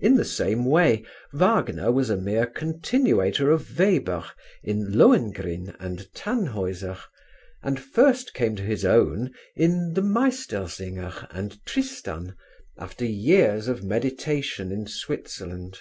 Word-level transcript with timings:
In 0.00 0.16
the 0.16 0.24
same 0.24 0.64
way 0.64 1.06
Wagner 1.32 1.92
was 1.92 2.10
a 2.10 2.16
mere 2.16 2.46
continuator 2.46 3.52
of 3.52 3.78
Weber 3.78 4.24
in 4.64 4.90
Lohengrin 4.94 5.76
and 5.78 6.12
Tannhaeuser, 6.16 6.98
and 7.62 7.78
first 7.78 8.34
came 8.34 8.56
to 8.56 8.64
his 8.64 8.84
own 8.84 9.32
in 9.54 9.92
the 9.94 10.02
Meistersinger 10.02 11.28
and 11.30 11.64
Tristan, 11.64 12.34
after 12.76 13.04
years 13.04 13.68
of 13.68 13.84
meditation 13.84 14.72
in 14.72 14.88
Switzerland. 14.88 15.78